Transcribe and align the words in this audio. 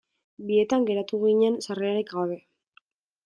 Bietan 0.45 0.87
geratu 0.87 1.19
ginen 1.25 1.59
sarrerarik 1.67 2.09
gabe. 2.17 2.39